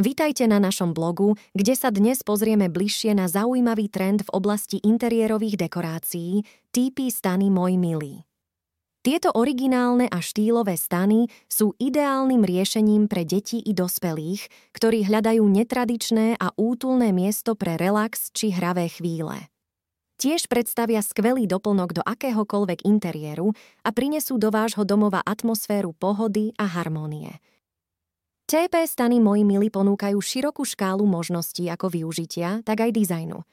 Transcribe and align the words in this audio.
Vítajte 0.00 0.48
na 0.48 0.56
našom 0.56 0.96
blogu, 0.96 1.36
kde 1.52 1.76
sa 1.76 1.92
dnes 1.92 2.24
pozrieme 2.24 2.72
bližšie 2.72 3.12
na 3.12 3.28
zaujímavý 3.28 3.92
trend 3.92 4.24
v 4.24 4.32
oblasti 4.32 4.80
interiérových 4.80 5.60
dekorácií 5.60 6.40
TP 6.72 7.12
stany 7.12 7.52
Môj 7.52 7.76
milý. 7.76 8.24
Tieto 9.04 9.28
originálne 9.36 10.08
a 10.08 10.24
štýlové 10.24 10.80
stany 10.80 11.28
sú 11.52 11.76
ideálnym 11.76 12.40
riešením 12.40 13.12
pre 13.12 13.28
deti 13.28 13.60
i 13.60 13.76
dospelých, 13.76 14.72
ktorí 14.72 15.04
hľadajú 15.04 15.44
netradičné 15.44 16.40
a 16.40 16.48
útulné 16.56 17.12
miesto 17.12 17.52
pre 17.52 17.76
relax 17.76 18.32
či 18.32 18.56
hravé 18.56 18.88
chvíle. 18.88 19.52
Tiež 20.16 20.48
predstavia 20.48 21.04
skvelý 21.04 21.44
doplnok 21.44 22.00
do 22.00 22.02
akéhokoľvek 22.08 22.88
interiéru 22.88 23.52
a 23.84 23.92
prinesú 23.92 24.40
do 24.40 24.48
vášho 24.48 24.88
domova 24.88 25.20
atmosféru 25.20 25.92
pohody 25.92 26.56
a 26.56 26.64
harmónie– 26.64 27.36
TP 28.50 28.82
stany 28.82 29.22
moji 29.22 29.46
mili 29.46 29.70
ponúkajú 29.70 30.18
širokú 30.18 30.66
škálu 30.66 31.06
možností 31.06 31.70
ako 31.70 31.86
využitia, 31.86 32.66
tak 32.66 32.82
aj 32.82 32.90
dizajnu. 32.98 33.46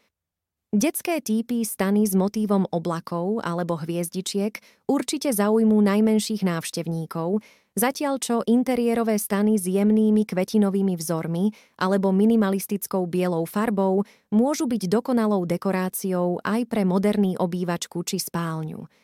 Detské 0.74 1.22
týpy 1.22 1.62
stany 1.62 2.02
s 2.02 2.18
motívom 2.18 2.66
oblakov 2.74 3.46
alebo 3.46 3.78
hviezdičiek 3.78 4.58
určite 4.90 5.30
zaujmú 5.30 5.78
najmenších 5.86 6.42
návštevníkov, 6.42 7.46
zatiaľ 7.78 8.18
čo 8.18 8.42
interiérové 8.50 9.22
stany 9.22 9.62
s 9.62 9.70
jemnými 9.70 10.26
kvetinovými 10.26 10.98
vzormi 10.98 11.54
alebo 11.78 12.10
minimalistickou 12.10 13.06
bielou 13.06 13.46
farbou 13.46 14.02
môžu 14.34 14.66
byť 14.66 14.90
dokonalou 14.90 15.46
dekoráciou 15.46 16.42
aj 16.42 16.66
pre 16.66 16.90
moderný 16.90 17.38
obývačku 17.38 18.02
či 18.02 18.18
spálňu– 18.18 18.82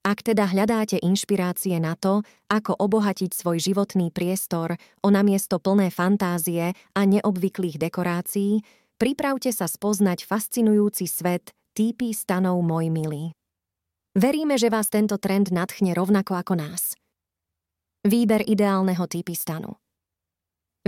ak 0.00 0.32
teda 0.32 0.48
hľadáte 0.48 0.96
inšpirácie 0.96 1.76
na 1.76 1.92
to, 1.92 2.24
ako 2.48 2.72
obohatiť 2.72 3.36
svoj 3.36 3.60
životný 3.60 4.08
priestor 4.08 4.80
o 5.04 5.08
namiesto 5.12 5.60
plné 5.60 5.92
fantázie 5.92 6.72
a 6.72 7.00
neobvyklých 7.04 7.76
dekorácií, 7.76 8.64
pripravte 8.96 9.52
sa 9.52 9.68
spoznať 9.68 10.24
fascinujúci 10.24 11.04
svet 11.04 11.52
týpy 11.76 12.16
stanov 12.16 12.64
Môj 12.64 12.88
milý. 12.88 13.36
Veríme, 14.16 14.56
že 14.56 14.72
vás 14.72 14.88
tento 14.88 15.20
trend 15.20 15.52
nadchne 15.52 15.92
rovnako 15.92 16.32
ako 16.40 16.54
nás. 16.56 16.96
Výber 18.00 18.40
ideálneho 18.48 19.04
týpy 19.04 19.36
stanu 19.36 19.76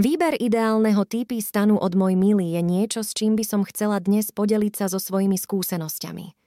Výber 0.00 0.40
ideálneho 0.40 1.04
týpy 1.04 1.44
stanu 1.44 1.76
od 1.76 1.92
môj 1.92 2.16
milý 2.16 2.56
je 2.56 2.64
niečo, 2.64 3.04
s 3.04 3.12
čím 3.12 3.36
by 3.36 3.44
som 3.44 3.60
chcela 3.68 4.00
dnes 4.00 4.32
podeliť 4.32 4.72
sa 4.72 4.86
so 4.88 4.96
svojimi 4.96 5.36
skúsenosťami– 5.36 6.32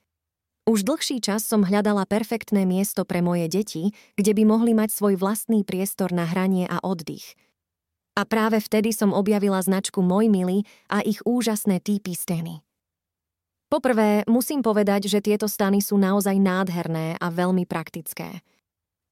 už 0.66 0.81
dlhší 0.81 1.21
čas 1.21 1.45
som 1.45 1.61
hľadala 1.61 2.09
perfektné 2.09 2.66
miesto 2.66 3.05
pre 3.05 3.21
moje 3.21 3.45
deti, 3.45 3.94
kde 4.17 4.33
by 4.33 4.44
mohli 4.49 4.73
mať 4.73 4.89
svoj 4.97 5.13
vlastný 5.13 5.61
priestor 5.61 6.09
na 6.09 6.25
hranie 6.25 6.66
a 6.66 6.81
oddych. 6.81 7.38
A 8.17 8.25
práve 8.25 8.57
vtedy 8.57 8.89
som 8.89 9.13
objavila 9.13 9.61
značku 9.61 10.02
Môj 10.02 10.25
milý 10.25 10.66
a 10.89 11.05
ich 11.05 11.22
úžasné 11.22 11.85
týpy 11.85 12.17
steny. 12.17 12.66
Poprvé, 13.69 14.25
musím 14.25 14.66
povedať, 14.66 15.05
že 15.05 15.22
tieto 15.22 15.45
stany 15.45 15.85
sú 15.85 16.02
naozaj 16.02 16.38
nádherné 16.38 17.17
a 17.22 17.27
veľmi 17.29 17.69
praktické. 17.69 18.41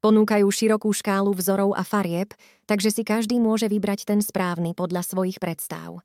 Ponúkajú 0.02 0.50
širokú 0.50 0.90
škálu 0.90 1.38
vzorov 1.38 1.78
a 1.78 1.86
farieb, 1.86 2.34
takže 2.66 2.90
si 2.90 3.04
každý 3.06 3.38
môže 3.38 3.70
vybrať 3.70 4.10
ten 4.10 4.20
správny 4.26 4.74
podľa 4.74 5.06
svojich 5.06 5.38
predstav. 5.38 6.02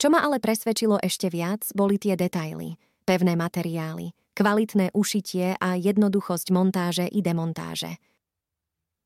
Čo 0.00 0.08
ma 0.10 0.24
ale 0.24 0.40
presvedčilo 0.40 0.96
ešte 1.02 1.28
viac, 1.28 1.68
boli 1.76 2.00
tie 2.00 2.16
detaily, 2.16 2.80
pevné 3.04 3.36
materiály– 3.36 4.16
kvalitné 4.32 4.92
ušitie 4.96 5.56
a 5.60 5.74
jednoduchosť 5.76 6.48
montáže 6.52 7.06
i 7.08 7.20
demontáže. 7.20 8.00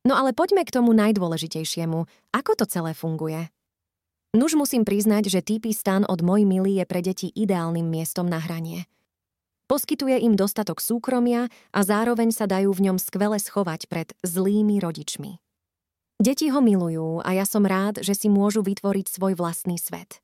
No 0.07 0.15
ale 0.15 0.31
poďme 0.31 0.63
k 0.63 0.71
tomu 0.71 0.95
najdôležitejšiemu. 0.95 2.07
Ako 2.31 2.51
to 2.55 2.63
celé 2.63 2.95
funguje? 2.95 3.51
Nuž 4.31 4.55
musím 4.55 4.87
priznať, 4.87 5.31
že 5.31 5.43
týpy 5.43 5.75
stan 5.75 6.03
od 6.07 6.23
môj 6.23 6.47
milý 6.47 6.79
je 6.79 6.85
pre 6.87 7.03
deti 7.03 7.27
ideálnym 7.31 7.83
miestom 7.83 8.27
na 8.27 8.39
hranie. 8.39 8.87
Poskytuje 9.67 10.23
im 10.23 10.39
dostatok 10.39 10.79
súkromia 10.79 11.51
a 11.75 11.79
zároveň 11.83 12.31
sa 12.31 12.47
dajú 12.47 12.71
v 12.71 12.87
ňom 12.87 12.97
skvele 12.99 13.35
schovať 13.35 13.91
pred 13.91 14.07
zlými 14.23 14.79
rodičmi. 14.79 15.43
Deti 16.23 16.47
ho 16.49 16.63
milujú 16.63 17.19
a 17.19 17.35
ja 17.35 17.43
som 17.43 17.67
rád, 17.67 17.99
že 17.99 18.15
si 18.15 18.31
môžu 18.31 18.63
vytvoriť 18.63 19.11
svoj 19.11 19.35
vlastný 19.35 19.75
svet. 19.75 20.23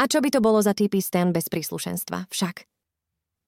A 0.00 0.08
čo 0.08 0.24
by 0.24 0.32
to 0.32 0.40
bolo 0.40 0.64
za 0.64 0.72
typy 0.72 1.02
stan 1.04 1.34
bez 1.34 1.52
príslušenstva, 1.52 2.30
však? 2.32 2.64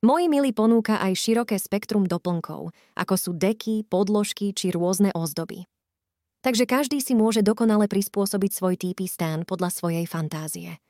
Môj 0.01 0.33
milý 0.33 0.57
ponúka 0.57 0.97
aj 0.97 1.13
široké 1.13 1.61
spektrum 1.61 2.09
doplnkov, 2.09 2.73
ako 2.97 3.15
sú 3.21 3.31
deky, 3.37 3.85
podložky 3.85 4.57
či 4.57 4.73
rôzne 4.73 5.13
ozdoby. 5.13 5.69
Takže 6.41 6.65
každý 6.65 7.05
si 7.05 7.13
môže 7.13 7.45
dokonale 7.45 7.85
prispôsobiť 7.85 8.49
svoj 8.49 8.81
týpy 8.81 9.05
stán 9.05 9.45
podľa 9.45 9.69
svojej 9.69 10.09
fantázie. 10.09 10.81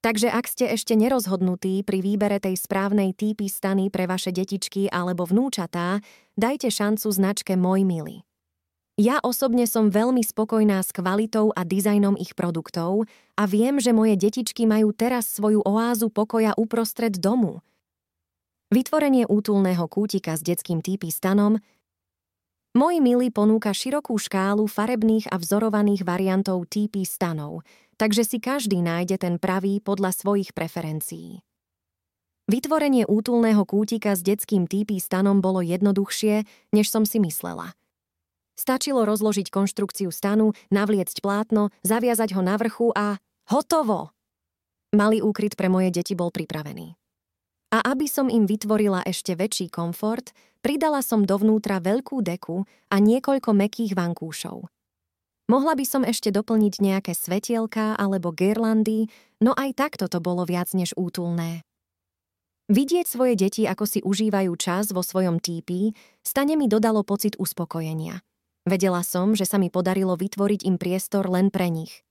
Takže 0.00 0.32
ak 0.32 0.48
ste 0.48 0.64
ešte 0.72 0.96
nerozhodnutí 0.96 1.84
pri 1.84 2.00
výbere 2.00 2.40
tej 2.40 2.56
správnej 2.56 3.12
týpy 3.12 3.52
stany 3.52 3.92
pre 3.92 4.08
vaše 4.08 4.32
detičky 4.32 4.88
alebo 4.88 5.28
vnúčatá, 5.28 6.00
dajte 6.40 6.72
šancu 6.72 7.12
značke 7.12 7.52
Môj 7.52 7.84
milý. 7.84 8.24
Ja 8.96 9.20
osobne 9.20 9.68
som 9.68 9.92
veľmi 9.92 10.24
spokojná 10.24 10.80
s 10.80 10.88
kvalitou 10.88 11.52
a 11.52 11.68
dizajnom 11.68 12.16
ich 12.16 12.32
produktov 12.32 13.04
a 13.36 13.44
viem, 13.44 13.76
že 13.76 13.92
moje 13.92 14.16
detičky 14.16 14.64
majú 14.64 14.96
teraz 14.96 15.28
svoju 15.36 15.60
oázu 15.68 16.08
pokoja 16.08 16.56
uprostred 16.56 17.20
domu– 17.20 17.60
Vytvorenie 18.66 19.30
útulného 19.30 19.86
kútika 19.86 20.34
s 20.34 20.42
detským 20.42 20.82
týpy 20.82 21.14
stanom 21.14 21.62
môj 22.74 22.98
milý 22.98 23.30
ponúka 23.30 23.70
širokú 23.70 24.18
škálu 24.18 24.66
farebných 24.66 25.30
a 25.30 25.38
vzorovaných 25.38 26.02
variantov 26.02 26.66
týpy 26.66 27.06
stanov, 27.06 27.62
takže 27.94 28.26
si 28.26 28.42
každý 28.42 28.82
nájde 28.82 29.22
ten 29.22 29.34
pravý 29.38 29.78
podľa 29.78 30.10
svojich 30.10 30.50
preferencií. 30.50 31.46
Vytvorenie 32.50 33.06
útulného 33.06 33.62
kútika 33.62 34.18
s 34.18 34.26
detským 34.26 34.66
týpy 34.66 34.98
stanom 34.98 35.38
bolo 35.38 35.62
jednoduchšie, 35.62 36.42
než 36.74 36.90
som 36.90 37.06
si 37.06 37.22
myslela. 37.22 37.70
Stačilo 38.58 39.06
rozložiť 39.06 39.46
konštrukciu 39.46 40.10
stanu, 40.10 40.58
navliecť 40.74 41.22
plátno, 41.22 41.70
zaviazať 41.86 42.34
ho 42.34 42.42
na 42.42 42.58
vrchu 42.58 42.90
a 42.98 43.22
hotovo! 43.46 44.10
Malý 44.90 45.22
úkryt 45.22 45.54
pre 45.54 45.70
moje 45.70 45.94
deti 45.94 46.18
bol 46.18 46.34
pripravený. 46.34 47.05
A 47.74 47.82
aby 47.82 48.06
som 48.06 48.30
im 48.30 48.46
vytvorila 48.46 49.02
ešte 49.02 49.34
väčší 49.34 49.70
komfort, 49.70 50.30
pridala 50.62 51.02
som 51.02 51.26
dovnútra 51.26 51.82
veľkú 51.82 52.22
deku 52.22 52.62
a 52.90 52.96
niekoľko 53.02 53.50
mekých 53.54 53.98
vankúšov. 53.98 54.70
Mohla 55.46 55.78
by 55.78 55.86
som 55.86 56.02
ešte 56.02 56.34
doplniť 56.34 56.74
nejaké 56.82 57.12
svetielka 57.14 57.94
alebo 57.94 58.34
girlandy, 58.34 59.06
no 59.38 59.54
aj 59.54 59.78
takto 59.78 60.10
to 60.10 60.18
bolo 60.18 60.42
viac 60.42 60.74
než 60.74 60.90
útulné. 60.98 61.62
Vidieť 62.66 63.06
svoje 63.06 63.38
deti, 63.38 63.62
ako 63.62 63.86
si 63.86 64.02
užívajú 64.02 64.50
čas 64.58 64.90
vo 64.90 64.98
svojom 64.98 65.38
típi, 65.38 65.94
stane 66.26 66.58
mi 66.58 66.66
dodalo 66.66 67.06
pocit 67.06 67.38
uspokojenia. 67.38 68.26
Vedela 68.66 69.06
som, 69.06 69.38
že 69.38 69.46
sa 69.46 69.62
mi 69.62 69.70
podarilo 69.70 70.18
vytvoriť 70.18 70.66
im 70.66 70.74
priestor 70.74 71.30
len 71.30 71.54
pre 71.54 71.70
nich. 71.70 72.02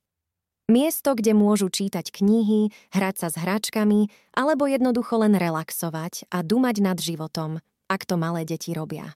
Miesto, 0.66 1.14
kde 1.14 1.38
môžu 1.38 1.70
čítať 1.70 2.10
knihy, 2.10 2.74
hrať 2.90 3.16
sa 3.22 3.28
s 3.30 3.38
hračkami 3.38 4.10
alebo 4.34 4.66
jednoducho 4.66 5.22
len 5.22 5.38
relaxovať 5.38 6.26
a 6.34 6.42
dumať 6.42 6.76
nad 6.82 6.98
životom, 6.98 7.62
ak 7.86 8.02
to 8.10 8.18
malé 8.18 8.50
deti 8.50 8.74
robia. 8.74 9.14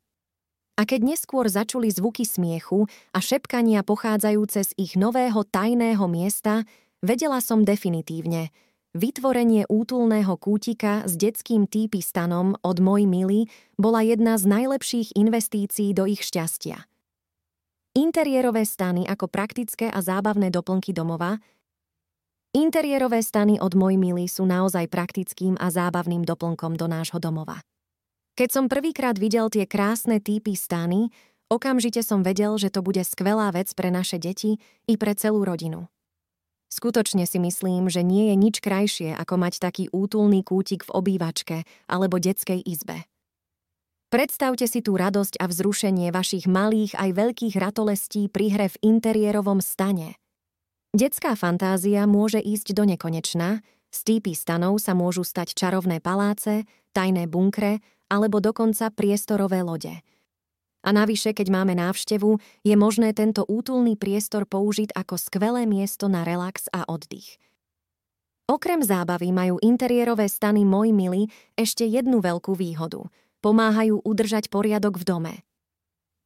A 0.77 0.85
keď 0.85 1.17
neskôr 1.17 1.49
začuli 1.49 1.89
zvuky 1.89 2.23
smiechu 2.23 2.85
a 3.11 3.19
šepkania 3.19 3.81
pochádzajúce 3.81 4.59
z 4.61 4.71
ich 4.77 4.93
nového 4.93 5.41
tajného 5.43 6.05
miesta, 6.05 6.69
vedela 7.01 7.41
som 7.41 7.65
definitívne, 7.65 8.53
vytvorenie 8.93 9.65
útulného 9.67 10.37
kútika 10.37 11.01
s 11.03 11.17
detským 11.17 11.65
stanom 11.99 12.55
od 12.61 12.77
môj 12.77 13.09
milý 13.09 13.49
bola 13.73 14.05
jedna 14.05 14.37
z 14.37 14.45
najlepších 14.47 15.17
investícií 15.17 15.97
do 15.97 16.05
ich 16.05 16.21
šťastia. 16.21 16.85
Interiérové 17.99 18.63
stany 18.63 19.03
ako 19.03 19.27
praktické 19.27 19.91
a 19.91 19.99
zábavné 19.99 20.47
doplnky 20.55 20.95
domova 20.95 21.35
Interiérové 22.55 23.19
stany 23.19 23.59
od 23.59 23.75
môj 23.75 23.99
milý 23.99 24.31
sú 24.31 24.47
naozaj 24.47 24.87
praktickým 24.87 25.59
a 25.59 25.67
zábavným 25.67 26.23
doplnkom 26.23 26.79
do 26.79 26.87
nášho 26.87 27.19
domova. 27.19 27.59
Keď 28.39 28.49
som 28.55 28.65
prvýkrát 28.71 29.19
videl 29.19 29.51
tie 29.51 29.67
krásne 29.67 30.23
týpy 30.23 30.55
stany, 30.55 31.11
okamžite 31.51 31.99
som 31.99 32.23
vedel, 32.23 32.55
že 32.55 32.71
to 32.71 32.79
bude 32.79 33.03
skvelá 33.03 33.51
vec 33.51 33.67
pre 33.75 33.91
naše 33.91 34.15
deti 34.15 34.63
i 34.87 34.95
pre 34.95 35.11
celú 35.11 35.43
rodinu. 35.43 35.91
Skutočne 36.71 37.27
si 37.27 37.35
myslím, 37.35 37.91
že 37.91 37.99
nie 37.99 38.31
je 38.31 38.35
nič 38.39 38.63
krajšie, 38.63 39.11
ako 39.11 39.35
mať 39.43 39.59
taký 39.59 39.91
útulný 39.91 40.47
kútik 40.47 40.87
v 40.87 40.95
obývačke 40.95 41.67
alebo 41.91 42.15
detskej 42.15 42.63
izbe. 42.63 43.03
Predstavte 44.09 44.65
si 44.65 44.81
tú 44.81 44.97
radosť 44.97 45.37
a 45.37 45.45
vzrušenie 45.45 46.09
vašich 46.09 46.49
malých 46.49 46.97
aj 46.97 47.09
veľkých 47.13 47.55
ratolestí 47.61 48.25
pri 48.25 48.45
hre 48.57 48.67
v 48.73 48.81
interiérovom 48.81 49.61
stane. 49.61 50.17
Detská 50.97 51.37
fantázia 51.37 52.09
môže 52.09 52.41
ísť 52.41 52.73
do 52.73 52.89
nekonečna, 52.89 53.61
z 53.93 53.99
týpy 54.01 54.33
stanov 54.33 54.81
sa 54.81 54.97
môžu 54.97 55.21
stať 55.21 55.53
čarovné 55.53 56.01
paláce, 56.01 56.65
tajné 56.89 57.29
bunkre 57.29 57.85
alebo 58.09 58.41
dokonca 58.41 58.89
priestorové 58.89 59.61
lode. 59.61 60.01
A 60.81 60.89
navyše, 60.89 61.37
keď 61.37 61.53
máme 61.53 61.77
návštevu, 61.77 62.41
je 62.65 62.73
možné 62.73 63.13
tento 63.13 63.45
útulný 63.45 63.93
priestor 63.93 64.49
použiť 64.49 64.89
ako 64.97 65.21
skvelé 65.21 65.69
miesto 65.69 66.09
na 66.09 66.25
relax 66.25 66.65
a 66.73 66.81
oddych. 66.89 67.37
Okrem 68.49 68.81
zábavy 68.81 69.29
majú 69.29 69.61
interiérové 69.61 70.25
stany 70.25 70.65
Môj 70.65 70.89
milý 70.97 71.29
ešte 71.53 71.85
jednu 71.85 72.25
veľkú 72.25 72.57
výhodu. 72.57 73.05
Pomáhajú 73.39 74.03
udržať 74.03 74.51
poriadok 74.51 74.99
v 74.99 75.05
dome. 75.07 75.33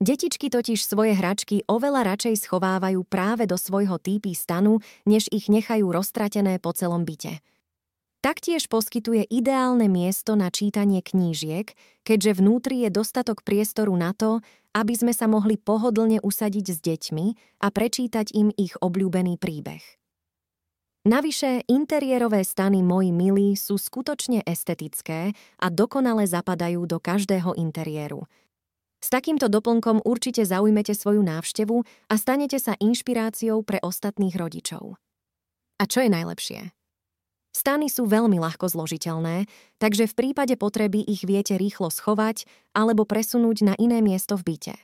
Detičky 0.04 0.52
totiž 0.52 0.84
svoje 0.84 1.16
hračky 1.16 1.64
oveľa 1.64 2.12
radšej 2.12 2.44
schovávajú 2.44 3.08
práve 3.08 3.48
do 3.48 3.56
svojho 3.56 3.96
týpy 3.96 4.36
stanu, 4.36 4.84
než 5.08 5.32
ich 5.32 5.48
nechajú 5.48 5.96
roztratené 5.96 6.60
po 6.60 6.76
celom 6.76 7.08
byte. 7.08 7.40
Taktiež 8.24 8.72
poskytuje 8.72 9.28
ideálne 9.28 9.92
miesto 9.92 10.36
na 10.36 10.48
čítanie 10.48 11.04
knížiek, 11.04 11.76
keďže 12.08 12.40
vnútri 12.40 12.88
je 12.88 12.90
dostatok 12.92 13.44
priestoru 13.44 13.92
na 13.96 14.16
to, 14.16 14.40
aby 14.76 14.96
sme 14.96 15.12
sa 15.16 15.28
mohli 15.28 15.56
pohodlne 15.56 16.20
usadiť 16.24 16.66
s 16.72 16.80
deťmi 16.84 17.26
a 17.64 17.68
prečítať 17.68 18.32
im 18.36 18.52
ich 18.56 18.76
obľúbený 18.80 19.40
príbeh. 19.40 20.03
Navyše, 21.04 21.68
interiérové 21.68 22.48
stany 22.48 22.80
Moji 22.80 23.12
milí 23.12 23.60
sú 23.60 23.76
skutočne 23.76 24.40
estetické 24.48 25.36
a 25.60 25.68
dokonale 25.68 26.24
zapadajú 26.24 26.88
do 26.88 26.96
každého 26.96 27.60
interiéru. 27.60 28.24
S 29.04 29.12
takýmto 29.12 29.52
doplnkom 29.52 30.08
určite 30.08 30.48
zaujmete 30.48 30.96
svoju 30.96 31.20
návštevu 31.20 31.84
a 32.08 32.14
stanete 32.16 32.56
sa 32.56 32.80
inšpiráciou 32.80 33.68
pre 33.68 33.84
ostatných 33.84 34.32
rodičov. 34.32 34.96
A 35.76 35.84
čo 35.92 36.00
je 36.00 36.08
najlepšie? 36.08 36.72
Stany 37.52 37.92
sú 37.92 38.08
veľmi 38.08 38.40
ľahko 38.40 38.72
zložiteľné, 38.72 39.52
takže 39.84 40.08
v 40.08 40.16
prípade 40.16 40.56
potreby 40.56 41.04
ich 41.04 41.28
viete 41.28 41.60
rýchlo 41.60 41.92
schovať 41.92 42.48
alebo 42.72 43.04
presunúť 43.04 43.58
na 43.68 43.74
iné 43.76 44.00
miesto 44.00 44.40
v 44.40 44.56
byte. 44.56 44.76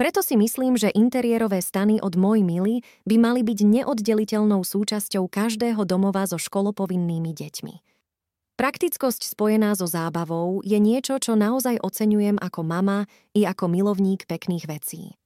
Preto 0.00 0.24
si 0.24 0.32
myslím, 0.32 0.80
že 0.80 0.88
interiérové 0.96 1.60
stany 1.60 2.00
od 2.00 2.16
Môj 2.16 2.40
Mily 2.40 2.80
by 3.04 3.20
mali 3.20 3.44
byť 3.44 3.84
neoddeliteľnou 3.84 4.64
súčasťou 4.64 5.28
každého 5.28 5.84
domova 5.84 6.24
so 6.24 6.40
školopovinnými 6.40 7.36
deťmi. 7.36 7.74
Praktickosť 8.56 9.28
spojená 9.28 9.76
so 9.76 9.84
zábavou 9.84 10.64
je 10.64 10.80
niečo, 10.80 11.20
čo 11.20 11.36
naozaj 11.36 11.84
oceňujem 11.84 12.40
ako 12.40 12.64
mama 12.64 13.04
i 13.36 13.44
ako 13.44 13.68
milovník 13.68 14.24
pekných 14.24 14.64
vecí. 14.72 15.20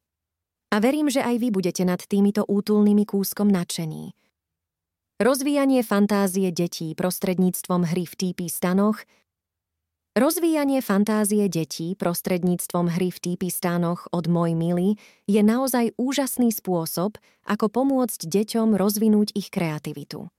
A 0.75 0.83
verím, 0.83 1.07
že 1.07 1.23
aj 1.23 1.39
vy 1.39 1.55
budete 1.55 1.87
nad 1.87 2.03
týmito 2.03 2.43
útulnými 2.43 3.07
kúskom 3.07 3.47
nadšení– 3.47 4.11
Rozvíjanie 5.15 5.87
fantázie 5.87 6.51
detí 6.51 6.91
prostredníctvom 6.99 7.87
hry 7.87 8.03
v 8.03 8.15
TP 8.19 8.51
stanoch 8.51 8.99
Rozvíjanie 10.15 10.79
fantázie 10.79 11.51
detí 11.51 11.99
prostredníctvom 11.99 12.87
hry 12.87 13.11
v 13.11 13.19
TP 13.19 13.51
stanoch 13.51 14.07
od 14.15 14.31
Môj 14.31 14.55
milý 14.55 14.95
je 15.27 15.43
naozaj 15.43 15.91
úžasný 15.99 16.55
spôsob, 16.55 17.19
ako 17.43 17.67
pomôcť 17.67 18.23
deťom 18.23 18.79
rozvinúť 18.79 19.35
ich 19.35 19.51
kreativitu. 19.51 20.31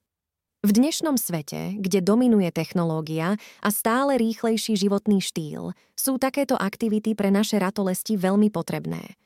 V 0.63 0.69
dnešnom 0.71 1.19
svete, 1.19 1.75
kde 1.75 1.99
dominuje 1.99 2.55
technológia 2.55 3.35
a 3.59 3.67
stále 3.67 4.15
rýchlejší 4.15 4.79
životný 4.79 5.19
štýl, 5.19 5.75
sú 5.91 6.23
takéto 6.23 6.55
aktivity 6.55 7.11
pre 7.11 7.27
naše 7.27 7.59
ratolesti 7.59 8.15
veľmi 8.15 8.47
potrebné. 8.55 9.19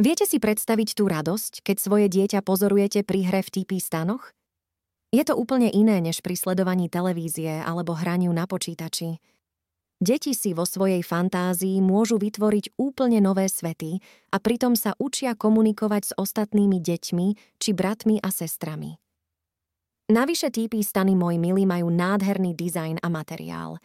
Viete 0.00 0.24
si 0.24 0.40
predstaviť 0.40 0.96
tú 0.96 1.12
radosť, 1.12 1.60
keď 1.60 1.76
svoje 1.76 2.08
dieťa 2.08 2.40
pozorujete 2.40 3.04
pri 3.04 3.28
hre 3.28 3.44
v 3.44 3.52
TP 3.52 3.84
stanoch? 3.84 4.32
Je 5.12 5.20
to 5.28 5.36
úplne 5.36 5.68
iné 5.68 6.00
než 6.00 6.24
pri 6.24 6.40
sledovaní 6.40 6.88
televízie 6.88 7.60
alebo 7.60 7.92
hraniu 7.92 8.32
na 8.32 8.48
počítači. 8.48 9.20
Deti 10.02 10.34
si 10.34 10.50
vo 10.50 10.66
svojej 10.66 10.98
fantázii 10.98 11.78
môžu 11.78 12.18
vytvoriť 12.18 12.74
úplne 12.74 13.22
nové 13.22 13.46
svety 13.46 14.02
a 14.34 14.42
pritom 14.42 14.74
sa 14.74 14.98
učia 14.98 15.38
komunikovať 15.38 16.02
s 16.10 16.12
ostatnými 16.18 16.82
deťmi 16.82 17.26
či 17.62 17.70
bratmi 17.70 18.18
a 18.18 18.34
sestrami. 18.34 18.98
Navyše 20.10 20.50
týpy 20.50 20.82
stany 20.82 21.14
Môj 21.14 21.38
milý 21.38 21.70
majú 21.70 21.86
nádherný 21.94 22.58
dizajn 22.58 22.98
a 22.98 23.06
materiál. 23.06 23.78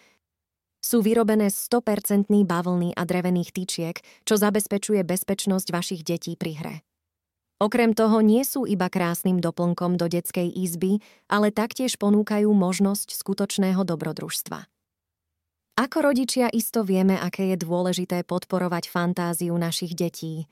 Sú 0.81 1.05
vyrobené 1.05 1.53
z 1.53 1.69
100% 1.69 2.25
bavlny 2.49 2.97
a 2.97 3.05
drevených 3.05 3.53
tyčiek, 3.53 4.01
čo 4.25 4.41
zabezpečuje 4.41 5.05
bezpečnosť 5.05 5.69
vašich 5.69 6.01
detí 6.01 6.33
pri 6.33 6.51
hre. 6.57 6.75
Okrem 7.61 7.93
toho 7.93 8.25
nie 8.25 8.41
sú 8.41 8.65
iba 8.65 8.89
krásnym 8.89 9.37
doplnkom 9.37 10.01
do 10.01 10.09
detskej 10.09 10.49
izby, 10.49 10.97
ale 11.29 11.53
taktiež 11.53 12.01
ponúkajú 12.01 12.49
možnosť 12.49 13.13
skutočného 13.13 13.85
dobrodružstva. 13.85 14.65
Ako 15.77 16.09
rodičia 16.09 16.49
isto 16.49 16.81
vieme, 16.81 17.21
aké 17.21 17.53
je 17.53 17.57
dôležité 17.61 18.25
podporovať 18.25 18.89
fantáziu 18.89 19.53
našich 19.53 19.93
detí. 19.93 20.49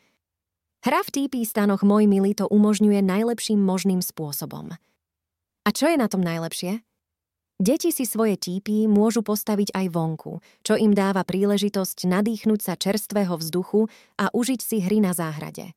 Hra 0.86 1.02
v 1.02 1.10
TP 1.10 1.42
stanoch 1.42 1.82
Môj 1.82 2.06
milý 2.06 2.38
to 2.38 2.46
umožňuje 2.46 3.02
najlepším 3.02 3.58
možným 3.58 4.06
spôsobom. 4.06 4.78
A 5.66 5.70
čo 5.74 5.90
je 5.90 5.98
na 5.98 6.06
tom 6.06 6.22
najlepšie? 6.22 6.86
Deti 7.58 7.90
si 7.90 8.06
svoje 8.06 8.38
TP 8.38 8.86
môžu 8.86 9.26
postaviť 9.26 9.74
aj 9.74 9.86
vonku, 9.90 10.46
čo 10.62 10.78
im 10.78 10.94
dáva 10.94 11.26
príležitosť 11.26 12.06
nadýchnuť 12.06 12.60
sa 12.62 12.78
čerstvého 12.78 13.34
vzduchu 13.34 13.90
a 14.22 14.30
užiť 14.30 14.62
si 14.62 14.78
hry 14.86 15.02
na 15.02 15.18
záhrade. 15.18 15.74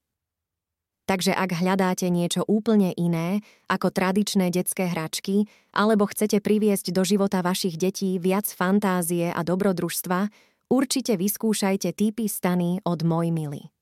Takže 1.09 1.33
ak 1.33 1.57
hľadáte 1.57 2.13
niečo 2.13 2.45
úplne 2.45 2.93
iné 2.93 3.41
ako 3.65 3.89
tradičné 3.89 4.53
detské 4.53 4.93
hračky, 4.93 5.49
alebo 5.73 6.05
chcete 6.05 6.45
priviesť 6.45 6.93
do 6.93 7.01
života 7.01 7.41
vašich 7.41 7.81
detí 7.81 8.21
viac 8.21 8.45
fantázie 8.45 9.33
a 9.33 9.41
dobrodružstva, 9.41 10.29
určite 10.69 11.17
vyskúšajte 11.17 11.97
typy 11.97 12.29
stany 12.29 12.85
od 12.85 13.09
Môj 13.09 13.33
milý. 13.33 13.73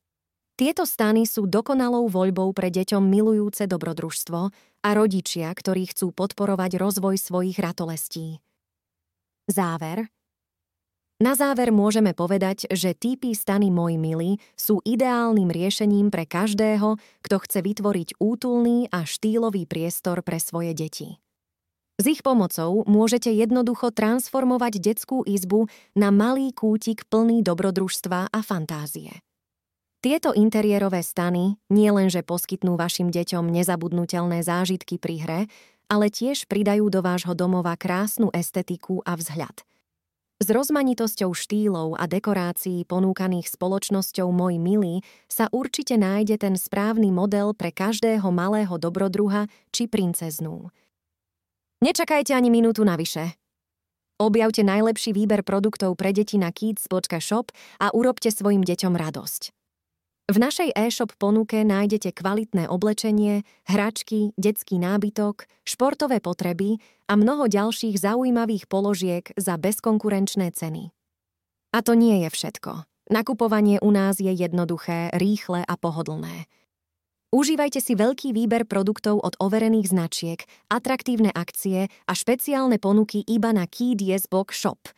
Tieto 0.54 0.86
stany 0.86 1.26
sú 1.26 1.50
dokonalou 1.50 2.06
voľbou 2.06 2.54
pre 2.54 2.70
deťom 2.70 3.02
milujúce 3.02 3.66
dobrodružstvo 3.66 4.40
a 4.86 4.88
rodičia, 4.94 5.50
ktorí 5.50 5.90
chcú 5.90 6.14
podporovať 6.14 6.78
rozvoj 6.78 7.18
svojich 7.18 7.58
ratolestí. 7.58 8.38
Záver 9.50 10.08
na 11.16 11.32
záver 11.32 11.72
môžeme 11.72 12.12
povedať, 12.12 12.68
že 12.68 12.92
typy 12.92 13.32
stany 13.32 13.72
Môj 13.72 13.96
milý 13.96 14.36
sú 14.52 14.84
ideálnym 14.84 15.48
riešením 15.48 16.12
pre 16.12 16.28
každého, 16.28 17.00
kto 17.24 17.36
chce 17.40 17.64
vytvoriť 17.64 18.20
útulný 18.20 18.92
a 18.92 19.08
štýlový 19.08 19.64
priestor 19.64 20.20
pre 20.20 20.36
svoje 20.36 20.76
deti. 20.76 21.16
S 21.96 22.04
ich 22.04 22.20
pomocou 22.20 22.84
môžete 22.84 23.32
jednoducho 23.32 23.96
transformovať 23.96 24.76
detskú 24.76 25.24
izbu 25.24 25.72
na 25.96 26.12
malý 26.12 26.52
kútik 26.52 27.08
plný 27.08 27.40
dobrodružstva 27.40 28.28
a 28.28 28.40
fantázie. 28.44 29.24
Tieto 30.04 30.36
interiérové 30.36 31.00
stany 31.00 31.56
nielenže 31.72 32.20
poskytnú 32.20 32.76
vašim 32.76 33.08
deťom 33.08 33.48
nezabudnutelné 33.48 34.44
zážitky 34.44 35.00
pri 35.00 35.14
hre, 35.24 35.40
ale 35.88 36.12
tiež 36.12 36.44
pridajú 36.44 36.92
do 36.92 37.00
vášho 37.00 37.32
domova 37.32 37.72
krásnu 37.80 38.28
estetiku 38.36 39.00
a 39.08 39.16
vzhľad– 39.16 39.64
s 40.36 40.46
rozmanitosťou 40.52 41.32
štýlov 41.32 41.96
a 41.96 42.04
dekorácií 42.04 42.84
ponúkaných 42.84 43.48
spoločnosťou 43.48 44.28
Môj 44.28 44.60
milý 44.60 45.00
sa 45.32 45.48
určite 45.48 45.96
nájde 45.96 46.36
ten 46.36 46.54
správny 46.60 47.08
model 47.08 47.56
pre 47.56 47.72
každého 47.72 48.28
malého 48.28 48.76
dobrodruha 48.76 49.48
či 49.72 49.88
princeznú. 49.88 50.68
Nečakajte 51.80 52.36
ani 52.36 52.52
minútu 52.52 52.84
navyše. 52.84 53.40
Objavte 54.20 54.64
najlepší 54.64 55.16
výber 55.16 55.40
produktov 55.44 55.96
pre 55.96 56.12
deti 56.12 56.36
na 56.36 56.52
kids.shop 56.52 57.52
a 57.80 57.92
urobte 57.92 58.28
svojim 58.32 58.64
deťom 58.64 58.92
radosť. 58.96 59.55
V 60.26 60.42
našej 60.42 60.74
e-shop 60.74 61.14
ponuke 61.22 61.62
nájdete 61.62 62.10
kvalitné 62.10 62.66
oblečenie, 62.66 63.46
hračky, 63.62 64.34
detský 64.34 64.82
nábytok, 64.82 65.46
športové 65.62 66.18
potreby 66.18 66.82
a 67.06 67.14
mnoho 67.14 67.46
ďalších 67.46 67.94
zaujímavých 67.94 68.66
položiek 68.66 69.22
za 69.38 69.54
bezkonkurenčné 69.54 70.50
ceny. 70.50 70.90
A 71.70 71.78
to 71.78 71.94
nie 71.94 72.26
je 72.26 72.28
všetko. 72.34 72.90
Nakupovanie 73.06 73.78
u 73.78 73.94
nás 73.94 74.18
je 74.18 74.34
jednoduché, 74.34 75.14
rýchle 75.14 75.62
a 75.62 75.74
pohodlné. 75.78 76.50
Užívajte 77.30 77.78
si 77.78 77.94
veľký 77.94 78.34
výber 78.34 78.66
produktov 78.66 79.22
od 79.22 79.38
overených 79.38 79.94
značiek, 79.94 80.42
atraktívne 80.66 81.30
akcie 81.30 81.86
a 81.86 82.12
špeciálne 82.18 82.82
ponuky 82.82 83.22
iba 83.30 83.54
na 83.54 83.70
KDS 83.70 84.26
Box 84.26 84.58
Shop– 84.58 84.82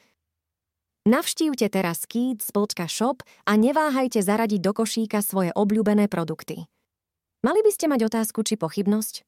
Navštívte 1.08 1.72
teraz 1.72 2.04
Keats.shop 2.04 3.24
a 3.24 3.52
neváhajte 3.56 4.20
zaradiť 4.20 4.60
do 4.60 4.76
košíka 4.76 5.24
svoje 5.24 5.56
obľúbené 5.56 6.04
produkty. 6.04 6.68
Mali 7.40 7.64
by 7.64 7.70
ste 7.72 7.88
mať 7.88 8.12
otázku 8.12 8.44
či 8.44 8.60
pochybnosť? 8.60 9.24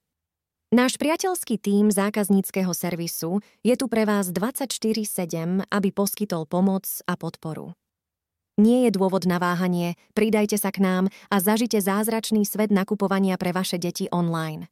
Náš 0.76 1.00
priateľský 1.00 1.56
tím 1.56 1.88
zákazníckého 1.88 2.68
servisu 2.76 3.40
je 3.64 3.74
tu 3.80 3.88
pre 3.88 4.04
vás 4.04 4.28
24-7, 4.28 5.72
aby 5.72 5.88
poskytol 5.88 6.44
pomoc 6.44 6.84
a 7.08 7.16
podporu. 7.16 7.72
Nie 8.60 8.84
je 8.84 9.00
dôvod 9.00 9.24
na 9.24 9.40
váhanie, 9.40 9.96
pridajte 10.12 10.60
sa 10.60 10.68
k 10.68 10.84
nám 10.84 11.08
a 11.32 11.40
zažite 11.40 11.80
zázračný 11.80 12.44
svet 12.44 12.68
nakupovania 12.68 13.40
pre 13.40 13.56
vaše 13.56 13.80
deti 13.80 14.04
online. 14.12 14.68